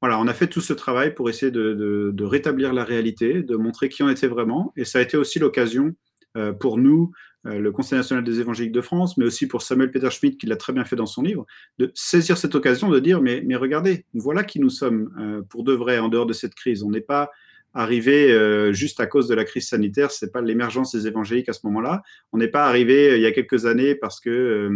voilà, 0.00 0.20
on 0.20 0.26
a 0.26 0.34
fait 0.34 0.46
tout 0.46 0.60
ce 0.60 0.72
travail 0.72 1.14
pour 1.14 1.30
essayer 1.30 1.50
de, 1.50 2.14
rétablir 2.22 2.72
la 2.72 2.84
réalité, 2.84 3.42
de 3.42 3.56
montrer 3.56 3.88
qui 3.88 4.02
on 4.02 4.08
était 4.08 4.26
vraiment. 4.26 4.72
Et 4.76 4.84
ça 4.84 4.98
a 4.98 5.02
été 5.02 5.16
aussi 5.16 5.38
l'occasion 5.38 5.94
euh, 6.36 6.52
pour 6.52 6.76
nous, 6.76 7.12
euh, 7.46 7.58
le 7.58 7.72
Conseil 7.72 7.96
national 7.96 8.22
des 8.22 8.40
évangéliques 8.40 8.72
de 8.72 8.82
France, 8.82 9.16
mais 9.16 9.24
aussi 9.24 9.46
pour 9.46 9.62
Samuel 9.62 9.90
Peter 9.90 10.10
Schmidt, 10.10 10.36
qui 10.36 10.46
l'a 10.46 10.56
très 10.56 10.74
bien 10.74 10.84
fait 10.84 10.96
dans 10.96 11.06
son 11.06 11.22
livre, 11.22 11.46
de 11.78 11.90
saisir 11.94 12.36
cette 12.36 12.54
occasion 12.54 12.90
de 12.90 12.98
dire, 12.98 13.22
mais, 13.22 13.42
regardez, 13.56 14.04
voilà 14.12 14.44
qui 14.44 14.60
nous 14.60 14.68
sommes 14.68 15.10
euh, 15.18 15.42
pour 15.48 15.64
de 15.64 15.72
vrai 15.72 15.98
en 15.98 16.08
dehors 16.08 16.26
de 16.26 16.34
cette 16.34 16.54
crise. 16.54 16.82
On 16.82 16.90
n'est 16.90 17.00
pas 17.00 17.30
arrivé 17.72 18.34
juste 18.72 19.00
à 19.00 19.06
cause 19.06 19.28
de 19.28 19.34
la 19.34 19.44
crise 19.44 19.68
sanitaire, 19.68 20.10
c'est 20.10 20.32
pas 20.32 20.40
l'émergence 20.40 20.94
des 20.94 21.06
évangéliques 21.06 21.50
à 21.50 21.52
ce 21.52 21.60
moment-là. 21.64 22.02
On 22.32 22.38
n'est 22.38 22.48
pas 22.48 22.64
arrivé 22.64 23.16
il 23.16 23.20
y 23.20 23.26
a 23.26 23.32
quelques 23.32 23.66
années 23.66 23.94
parce 23.94 24.18
que 24.18 24.70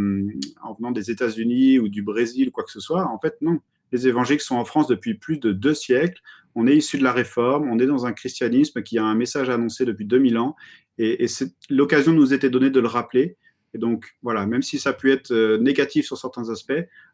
en 0.63 0.75
venant 0.75 0.91
des 0.91 1.11
États-Unis 1.11 1.79
ou 1.79 1.89
du 1.89 2.03
Brésil 2.03 2.49
ou 2.49 2.51
quoi 2.51 2.63
que 2.63 2.71
ce 2.71 2.79
soit. 2.79 3.07
En 3.07 3.19
fait, 3.19 3.37
non 3.41 3.61
les 3.93 4.09
évangéliques 4.09 4.43
sont 4.43 4.57
en 4.57 4.65
France 4.65 4.87
depuis 4.87 5.15
plus 5.15 5.39
de 5.39 5.53
deux 5.53 5.75
siècles. 5.75 6.21
On 6.55 6.67
est 6.67 6.77
issu 6.77 6.99
de 6.99 7.05
la 7.05 7.13
Réforme, 7.13 7.69
on 7.69 7.79
est 7.79 7.87
dans 7.87 8.07
un 8.07 8.13
christianisme 8.13 8.83
qui 8.83 8.99
a 8.99 9.05
un 9.05 9.15
message 9.15 9.51
annoncé 9.51 9.85
depuis 9.85 10.05
2000 10.05 10.39
ans. 10.39 10.57
Et, 10.99 11.25
et 11.25 11.29
l'occasion 11.69 12.13
nous 12.13 12.35
était 12.35 12.51
donnée 12.51 12.71
de 12.71 12.81
le 12.81 12.89
rappeler. 12.89 13.37
Et 13.75 13.79
donc, 13.79 14.17
voilà, 14.23 14.47
même 14.47 14.63
si 14.63 14.79
ça 14.79 14.91
a 14.91 14.93
pu 14.93 15.13
être 15.13 15.31
euh, 15.31 15.59
négatif 15.59 16.07
sur 16.07 16.19
certains 16.19 16.51
aspects, 16.51 16.73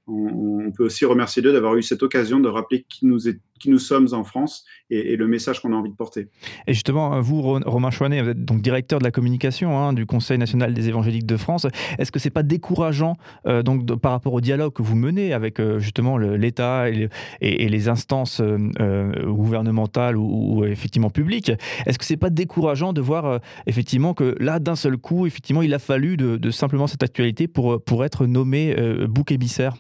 on, 0.09 0.71
peut 0.77 0.85
aussi 0.85 1.05
remercier 1.05 1.43
Dieu 1.43 1.53
d'avoir 1.53 1.77
eu 1.77 1.83
cette 1.83 2.03
occasion 2.03 2.41
de 2.41 2.49
rappeler 2.49 2.85
qui 2.89 3.07
nous, 3.07 3.79
sommes 3.79 4.09
en 4.13 4.25
France 4.25 4.65
et, 4.91 5.17
le 5.17 5.27
message 5.27 5.61
qu'on 5.61 5.73
a 5.73 5.77
envie 5.77 5.91
de 5.91 5.97
porter. 5.97 6.29
Et 6.67 6.75
justement, 6.75 7.21
vous, 7.21 7.41
Romain 7.43 7.91
Chouanet, 7.91 8.23
vous 8.23 8.31
êtes 8.31 8.45
donc 8.45 8.61
directeur 8.61 8.99
de 8.99 9.05
la 9.05 9.11
communication 9.11 9.79
hein, 9.79 9.93
du 9.93 10.07
Conseil 10.07 10.39
national 10.39 10.75
des 10.75 10.89
évangéliques 10.89 11.27
de 11.27 11.37
France. 11.37 11.67
Est-ce 11.99 12.13
que 12.13 12.19
c'est 12.19 12.31
pas 12.31 12.43
décourageant 12.43 13.17
euh, 13.47 13.63
donc 13.63 13.87
par 14.01 14.13
rapport 14.13 14.35
au 14.35 14.41
dialogue 14.41 14.73
que 14.73 14.83
vous 14.83 14.97
menez 14.97 15.33
avec 15.33 15.61
euh, 15.61 15.79
justement 15.79 16.19
l'État 16.19 16.89
et, 16.91 17.09
les 17.41 17.89
instances 17.89 18.41
gouvernementales 18.41 20.17
ou, 20.17 20.65
effectivement 20.65 21.11
publiques? 21.11 21.53
Est-ce 21.87 21.99
que 21.99 22.05
c'est 22.05 22.17
pas 22.17 22.31
décourageant 22.31 22.93
de 22.93 23.01
voir 23.01 23.41
effectivement 23.67 24.15
que 24.15 24.37
là, 24.41 24.59
d'un 24.59 24.77
seul 24.77 24.97
coup, 24.99 25.27
effectivement, 25.27 25.63
il 25.63 25.75
a 25.75 25.79
fallu 25.79 26.17
de 26.17 26.51
simplement 26.51 26.87
cette 26.87 27.03
actualité 27.03 27.49
pour, 27.49 27.83
pour 27.83 28.05
être 28.05 28.27
nommé 28.27 28.75
euh, 28.79 29.07
bouc 29.07 29.33
émissaire? 29.33 29.77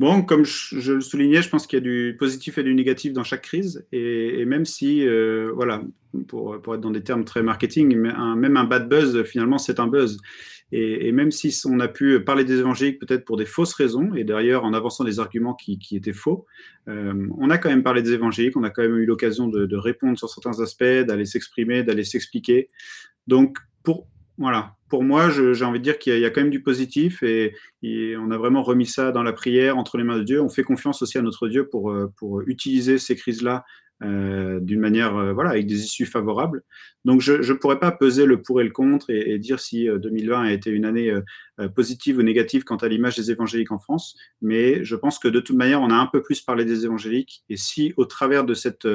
Bon, 0.00 0.22
comme 0.22 0.46
je, 0.46 0.92
le 0.92 1.02
soulignais, 1.02 1.42
je 1.42 1.50
pense 1.50 1.66
qu'il 1.66 1.76
y 1.76 1.82
a 1.82 1.84
du 1.84 2.16
positif 2.18 2.56
et 2.56 2.62
du 2.62 2.74
négatif 2.74 3.12
dans 3.12 3.22
chaque 3.22 3.42
crise. 3.42 3.86
Et, 3.92 4.46
même 4.46 4.64
si, 4.64 5.06
euh, 5.06 5.52
voilà, 5.54 5.82
pour, 6.26 6.54
être 6.54 6.80
dans 6.80 6.90
des 6.90 7.02
termes 7.02 7.26
très 7.26 7.42
marketing, 7.42 7.94
même 7.98 8.56
un 8.56 8.64
bad 8.64 8.88
buzz, 8.88 9.22
finalement, 9.24 9.58
c'est 9.58 9.78
un 9.78 9.88
buzz. 9.88 10.16
Et, 10.72 11.12
même 11.12 11.30
si 11.30 11.54
on 11.66 11.80
a 11.80 11.88
pu 11.88 12.18
parler 12.24 12.44
des 12.44 12.60
évangéliques 12.60 12.98
peut-être 12.98 13.26
pour 13.26 13.36
des 13.36 13.44
fausses 13.44 13.74
raisons, 13.74 14.14
et 14.14 14.24
d'ailleurs 14.24 14.64
en 14.64 14.72
avançant 14.72 15.04
des 15.04 15.20
arguments 15.20 15.52
qui, 15.52 15.78
étaient 15.92 16.14
faux, 16.14 16.46
euh, 16.88 17.28
on 17.36 17.50
a 17.50 17.58
quand 17.58 17.68
même 17.68 17.82
parlé 17.82 18.00
des 18.00 18.14
évangéliques, 18.14 18.56
on 18.56 18.64
a 18.64 18.70
quand 18.70 18.80
même 18.80 18.96
eu 18.96 19.04
l'occasion 19.04 19.48
de, 19.48 19.66
de, 19.66 19.76
répondre 19.76 20.16
sur 20.16 20.30
certains 20.30 20.62
aspects, 20.62 20.82
d'aller 20.82 21.26
s'exprimer, 21.26 21.82
d'aller 21.82 22.04
s'expliquer. 22.04 22.70
Donc, 23.26 23.58
pour, 23.82 24.06
voilà. 24.40 24.74
Pour 24.88 25.04
moi, 25.04 25.28
j'ai 25.28 25.64
envie 25.66 25.80
de 25.80 25.84
dire 25.84 25.98
qu'il 25.98 26.18
y, 26.18 26.24
a 26.24 26.30
quand 26.30 26.40
même 26.40 26.50
du 26.50 26.62
positif 26.62 27.22
et, 27.22 27.52
on 28.16 28.30
a 28.30 28.38
vraiment 28.38 28.62
remis 28.62 28.86
ça 28.86 29.12
dans 29.12 29.22
la 29.22 29.34
prière 29.34 29.76
entre 29.76 29.98
les 29.98 30.02
mains 30.02 30.16
de 30.16 30.24
Dieu. 30.24 30.40
On 30.40 30.48
fait 30.48 30.62
confiance 30.62 31.02
aussi 31.02 31.18
à 31.18 31.22
notre 31.22 31.46
Dieu 31.46 31.68
pour, 31.68 31.90
euh, 31.90 32.10
utiliser 32.46 32.96
ces 32.96 33.16
crises-là 33.16 33.66
euh, 34.02 34.58
d'une 34.60 34.80
manière, 34.80 35.14
euh, 35.14 35.34
voilà, 35.34 35.50
avec 35.50 35.66
des 35.66 35.84
issues 35.84 36.06
favorables. 36.06 36.62
Donc, 37.04 37.20
je 37.20 37.34
ne 37.34 37.58
pourrais 37.58 37.78
pas 37.78 37.92
peser 37.92 38.24
le 38.24 38.40
pour 38.40 38.62
et 38.62 38.64
le 38.64 38.70
contre 38.70 39.10
et, 39.10 39.38
dire 39.38 39.60
si 39.60 39.86
2020 39.86 40.42
a 40.42 40.52
été 40.52 40.70
une 40.70 40.86
année 40.86 41.12
positive 41.74 42.16
ou 42.16 42.22
négative 42.22 42.64
quant 42.64 42.76
à 42.76 42.88
l'image 42.88 43.16
des 43.16 43.30
évangéliques 43.30 43.72
en 43.72 43.78
France, 43.78 44.16
mais 44.40 44.82
je 44.84 44.96
pense 44.96 45.18
que 45.18 45.28
de 45.28 45.40
toute 45.40 45.56
manière, 45.56 45.82
on 45.82 45.90
a 45.90 45.94
un 45.94 46.06
peu 46.06 46.22
plus 46.22 46.40
parlé 46.40 46.64
des 46.64 46.86
évangéliques. 46.86 47.44
Et 47.50 47.58
si, 47.58 47.92
au 47.98 48.06
travers 48.06 48.44
de 48.44 48.54
cette 48.54 48.86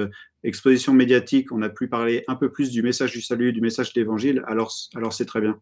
exposition 0.46 0.94
médiatique, 0.94 1.52
on 1.52 1.62
a 1.62 1.70
pu 1.70 1.88
parler 1.88 2.24
un 2.28 2.36
peu 2.36 2.52
plus 2.52 2.72
du 2.72 2.82
message 2.82 3.12
du 3.12 3.22
salut, 3.22 3.52
du 3.52 3.62
message 3.62 3.94
de 3.94 4.00
l'évangile, 4.00 4.44
alors, 4.48 4.74
alors 4.96 5.14
c'est 5.14 5.26
très 5.26 5.42
bien. 5.42 5.60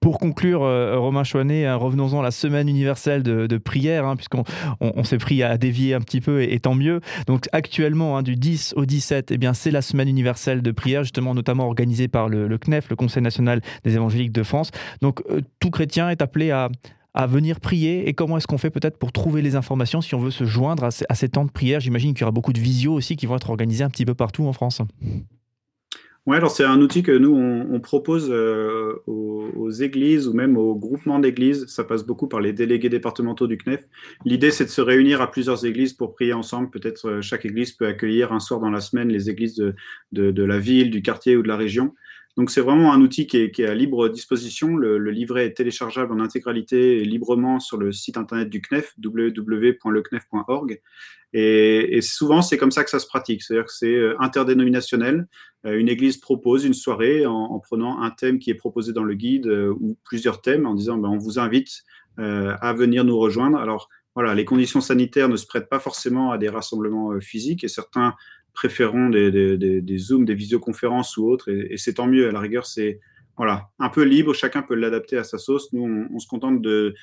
Pour 0.00 0.18
conclure, 0.18 0.62
euh, 0.62 0.98
Romain 0.98 1.24
Chouanet, 1.24 1.66
hein, 1.66 1.76
revenons-en 1.76 2.20
à 2.20 2.22
la 2.22 2.30
semaine 2.30 2.70
universelle 2.70 3.22
de, 3.22 3.58
prière, 3.58 4.06
hein, 4.06 4.16
puisqu'on 4.16 4.44
on, 4.80 5.04
s'est 5.04 5.18
pris 5.18 5.42
à 5.42 5.58
dévier 5.58 5.92
un 5.92 6.00
petit 6.00 6.22
peu 6.22 6.42
et, 6.42 6.58
tant 6.58 6.74
mieux. 6.74 7.00
Donc 7.26 7.48
actuellement, 7.52 8.16
hein, 8.16 8.22
du 8.22 8.34
10 8.34 8.72
au 8.76 8.86
17, 8.86 9.30
eh 9.30 9.36
bien, 9.36 9.52
c'est 9.52 9.70
la 9.70 9.82
semaine 9.82 10.08
universelle 10.08 10.62
de 10.62 10.70
prière, 10.70 11.02
justement 11.02 11.34
notamment 11.34 11.66
organisée 11.66 12.08
par 12.08 12.30
le, 12.30 12.56
CNEF, 12.56 12.88
le 12.88 12.96
Conseil 12.96 13.22
national 13.22 13.60
des 13.84 13.94
évangéliques 13.96 14.32
de 14.32 14.42
France. 14.42 14.70
Donc 15.02 15.20
euh, 15.28 15.42
tout 15.60 15.70
chrétien 15.70 16.08
est 16.08 16.22
appelé 16.22 16.50
à, 16.50 16.70
à 17.14 17.26
venir 17.26 17.60
prier 17.60 18.08
et 18.08 18.14
comment 18.14 18.36
est-ce 18.36 18.46
qu'on 18.46 18.58
fait 18.58 18.70
peut-être 18.70 18.98
pour 18.98 19.12
trouver 19.12 19.42
les 19.42 19.56
informations 19.56 20.00
si 20.00 20.14
on 20.14 20.20
veut 20.20 20.30
se 20.30 20.44
joindre 20.44 20.84
à 20.84 20.90
ces, 20.90 21.28
temps 21.28 21.44
de 21.44 21.50
prière 21.50 21.80
J'imagine 21.80 22.14
qu'il 22.14 22.22
y 22.22 22.24
aura 22.24 22.32
beaucoup 22.32 22.52
de 22.52 22.60
visios 22.60 22.92
aussi 22.92 23.16
qui 23.16 23.26
vont 23.26 23.36
être 23.36 23.50
organisés 23.50 23.84
un 23.84 23.90
petit 23.90 24.04
peu 24.04 24.14
partout 24.14 24.44
en 24.44 24.52
France. 24.52 24.80
Oui, 26.26 26.36
alors 26.36 26.50
c'est 26.50 26.64
un 26.64 26.80
outil 26.80 27.02
que 27.02 27.16
nous, 27.16 27.34
on, 27.34 27.80
propose 27.80 28.28
euh, 28.30 29.02
aux, 29.06 29.70
églises 29.70 30.28
ou 30.28 30.34
même 30.34 30.56
aux 30.56 30.74
groupements 30.74 31.18
d'églises. 31.18 31.66
Ça 31.66 31.82
passe 31.82 32.04
beaucoup 32.04 32.28
par 32.28 32.40
les 32.40 32.52
délégués 32.52 32.90
départementaux 32.90 33.46
du 33.46 33.56
CNEF. 33.56 33.88
L'idée, 34.26 34.50
c'est 34.50 34.66
de 34.66 34.70
se 34.70 34.82
réunir 34.82 35.22
à 35.22 35.30
plusieurs 35.30 35.64
églises 35.64 35.94
pour 35.94 36.14
prier 36.14 36.34
ensemble. 36.34 36.70
Peut-être 36.70 37.08
euh, 37.08 37.20
chaque 37.22 37.46
église 37.46 37.72
peut 37.72 37.86
accueillir 37.86 38.32
un 38.32 38.40
soir 38.40 38.60
dans 38.60 38.70
la 38.70 38.80
semaine 38.80 39.08
les 39.08 39.30
églises 39.30 39.56
de 40.12 40.42
la 40.42 40.58
ville, 40.58 40.90
du 40.90 41.00
quartier 41.00 41.36
ou 41.36 41.42
de 41.42 41.48
la 41.48 41.56
région. 41.56 41.94
Donc 42.36 42.50
c'est 42.50 42.60
vraiment 42.60 42.92
un 42.92 43.00
outil 43.00 43.26
qui 43.26 43.36
est, 43.38 43.60
à 43.60 43.74
libre 43.74 44.08
disposition. 44.08 44.76
Le, 44.76 44.98
livret 45.10 45.46
est 45.46 45.54
téléchargeable 45.54 46.12
en 46.12 46.20
intégralité 46.20 46.98
et 46.98 47.04
librement 47.04 47.58
sur 47.58 47.76
le 47.76 47.92
site 47.92 48.16
internet 48.16 48.48
du 48.48 48.60
CNEF, 48.60 48.94
www.lecnef.org. 49.02 50.80
Et, 51.32 52.00
souvent 52.02 52.42
c'est 52.42 52.56
comme 52.56 52.70
ça 52.70 52.84
que 52.84 52.90
ça 52.90 52.98
se 52.98 53.06
pratique, 53.06 53.42
c'est-à-dire 53.42 53.66
que 53.66 53.72
c'est 53.72 53.94
euh, 53.94 54.14
interdénominationnel. 54.20 55.26
Euh, 55.66 55.78
une 55.78 55.88
église 55.88 56.18
propose 56.18 56.64
une 56.64 56.74
soirée 56.74 57.26
en, 57.26 57.58
prenant 57.60 58.00
un 58.00 58.10
thème 58.10 58.38
qui 58.38 58.50
est 58.50 58.54
proposé 58.54 58.92
dans 58.92 59.04
le 59.04 59.14
guide 59.14 59.46
euh, 59.46 59.74
ou 59.80 59.96
plusieurs 60.04 60.40
thèmes 60.40 60.66
en 60.66 60.74
disant 60.74 60.98
ben, 60.98 61.08
on 61.08 61.18
vous 61.18 61.38
invite 61.38 61.82
à 62.16 62.74
venir 62.74 63.02
nous 63.04 63.18
rejoindre. 63.18 63.56
Alors 63.56 63.88
voilà, 64.14 64.34
les 64.34 64.44
conditions 64.44 64.82
sanitaires 64.82 65.30
ne 65.30 65.36
se 65.36 65.46
prêtent 65.46 65.70
pas 65.70 65.78
forcément 65.78 66.32
à 66.32 66.36
des 66.36 66.50
rassemblements 66.50 67.18
physiques 67.18 67.64
et 67.64 67.68
certains 67.68 68.14
préférons 68.52 69.10
des, 69.10 69.98
Zooms, 69.98 70.24
des 70.24 70.34
visioconférences 70.34 71.16
ou 71.16 71.28
autres, 71.28 71.50
et, 71.50 71.76
c'est 71.76 71.94
tant 71.94 72.06
mieux. 72.06 72.28
À 72.28 72.32
la 72.32 72.40
rigueur, 72.40 72.66
c'est 72.66 73.00
voilà, 73.36 73.70
un 73.78 73.88
peu 73.88 74.02
libre, 74.02 74.34
chacun 74.34 74.60
peut 74.60 74.74
l'adapter 74.74 75.16
à 75.16 75.24
sa 75.24 75.38
sauce. 75.38 75.72
Nous, 75.72 76.08
on, 76.12 76.18
se 76.18 76.26
contente 76.26 76.60
de, 76.60 76.94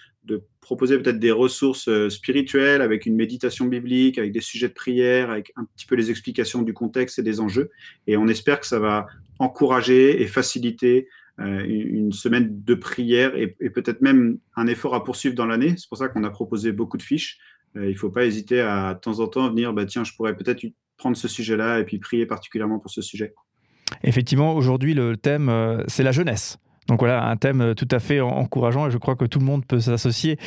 proposer 0.61 0.97
peut-être 0.99 1.19
des 1.19 1.31
ressources 1.31 1.87
euh, 1.87 2.09
spirituelles 2.09 2.81
avec 2.81 3.05
une 3.05 3.15
méditation 3.15 3.65
biblique, 3.65 4.17
avec 4.19 4.33
des 4.33 4.41
sujets 4.41 4.67
de 4.67 4.73
prière, 4.73 5.31
avec 5.31 5.51
un 5.55 5.65
petit 5.65 5.85
peu 5.85 5.95
les 5.95 6.11
explications 6.11 6.61
du 6.61 6.73
contexte 6.73 7.17
et 7.17 7.23
des 7.23 7.39
enjeux. 7.39 7.71
Et 8.05 8.17
on 8.17 8.27
espère 8.27 8.59
que 8.59 8.67
ça 8.67 8.77
va 8.77 9.07
encourager 9.39 10.21
et 10.21 10.27
faciliter 10.27 11.07
euh, 11.39 11.63
une 11.65 12.11
semaine 12.11 12.61
de 12.63 12.75
prière 12.75 13.35
et, 13.35 13.55
et 13.59 13.69
peut-être 13.69 14.01
même 14.01 14.37
un 14.55 14.67
effort 14.67 14.93
à 14.93 15.03
poursuivre 15.03 15.35
dans 15.35 15.45
l'année. 15.45 15.75
C'est 15.77 15.87
pour 15.87 15.97
ça 15.97 16.09
qu'on 16.09 16.23
a 16.23 16.29
proposé 16.29 16.71
beaucoup 16.71 16.97
de 16.97 17.03
fiches. 17.03 17.39
Euh, 17.77 17.85
il 17.85 17.93
ne 17.93 17.97
faut 17.97 18.09
pas 18.09 18.25
hésiter 18.25 18.59
à, 18.59 18.93
de 18.93 18.99
temps 18.99 19.19
en 19.19 19.27
temps 19.27 19.49
venir, 19.49 19.73
bah, 19.73 19.85
tiens, 19.85 20.03
je 20.03 20.13
pourrais 20.13 20.35
peut-être 20.35 20.63
prendre 20.97 21.15
ce 21.15 21.27
sujet-là 21.27 21.79
et 21.79 21.83
puis 21.83 21.99
prier 21.99 22.25
particulièrement 22.25 22.79
pour 22.79 22.91
ce 22.91 23.01
sujet. 23.01 23.33
Effectivement, 24.03 24.53
aujourd'hui, 24.53 24.93
le 24.93 25.15
thème, 25.17 25.49
euh, 25.49 25.83
c'est 25.87 26.03
la 26.03 26.11
jeunesse. 26.11 26.57
Donc 26.87 26.99
voilà, 26.99 27.27
un 27.27 27.35
thème 27.35 27.61
euh, 27.61 27.73
tout 27.73 27.87
à 27.91 27.99
fait 27.99 28.21
encourageant 28.21 28.87
et 28.87 28.91
je 28.91 28.97
crois 28.97 29.15
que 29.15 29.25
tout 29.25 29.39
le 29.39 29.45
monde 29.45 29.65
peut 29.65 29.79
s'associer 29.79 30.37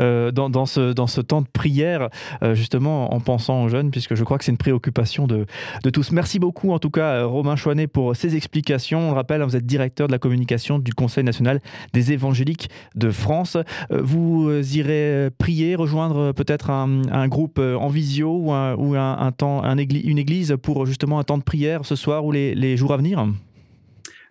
euh, 0.00 0.30
dans, 0.30 0.66
ce, 0.66 0.92
dans 0.92 1.06
ce 1.06 1.20
temps 1.20 1.42
de 1.42 1.48
prière, 1.48 2.08
euh, 2.42 2.54
justement 2.54 3.12
en 3.12 3.20
pensant 3.20 3.64
aux 3.64 3.68
jeunes, 3.68 3.90
puisque 3.90 4.14
je 4.14 4.22
crois 4.24 4.38
que 4.38 4.44
c'est 4.44 4.52
une 4.52 4.58
préoccupation 4.58 5.26
de, 5.26 5.46
de, 5.82 5.90
tous. 5.90 6.12
Merci 6.12 6.38
beaucoup 6.38 6.72
en 6.72 6.78
tout 6.78 6.90
cas 6.90 7.24
Romain 7.24 7.56
Chouanet 7.56 7.88
pour 7.88 8.14
ces 8.14 8.36
explications. 8.36 9.10
On 9.10 9.14
rappelle, 9.14 9.42
vous 9.42 9.56
êtes 9.56 9.66
directeur 9.66 10.06
de 10.06 10.12
la 10.12 10.18
communication 10.18 10.78
du 10.78 10.94
Conseil 10.94 11.24
national 11.24 11.60
des 11.92 12.12
évangéliques 12.12 12.70
de 12.94 13.10
France. 13.10 13.56
Vous 13.90 14.50
irez 14.76 15.30
prier, 15.38 15.74
rejoindre 15.74 16.32
peut-être 16.32 16.70
un, 16.70 17.02
un, 17.10 17.28
groupe 17.28 17.58
en 17.58 17.88
visio 17.88 18.36
ou, 18.36 18.52
un, 18.52 18.74
ou 18.74 18.94
un, 18.94 19.32
temps, 19.32 19.64
un 19.64 19.76
une 19.78 20.18
église 20.18 20.56
pour 20.62 20.86
justement 20.86 21.18
un 21.18 21.24
temps 21.24 21.38
de 21.38 21.42
prière 21.42 21.84
ce 21.84 21.96
soir 21.96 22.24
ou 22.24 22.32
les, 22.32 22.54
les 22.54 22.76
jours 22.76 22.92
à 22.92 22.96
venir? 22.96 23.26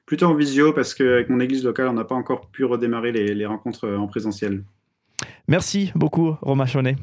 Plutôt 0.07 0.25
en 0.25 0.33
visio 0.33 0.73
parce 0.73 0.95
qu'avec 0.95 1.29
mon 1.29 1.39
église 1.39 1.63
locale, 1.63 1.89
on 1.89 1.93
n'a 1.93 2.05
pas 2.05 2.15
encore 2.15 2.47
pu 2.47 2.65
redémarrer 2.65 3.11
les, 3.11 3.45
rencontres 3.45 3.85
euh, 3.85 3.97
en 3.97 4.07
présentiel. 4.07 4.63
Merci 5.47 5.91
beaucoup, 5.93 6.35
Romain 6.41 6.65
Chaunet. 6.65 6.95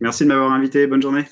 Merci 0.00 0.22
de 0.24 0.28
m'avoir 0.28 0.52
invité. 0.52 0.86
Bonne 0.86 1.02
journée. 1.02 1.24